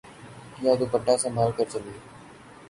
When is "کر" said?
1.57-1.65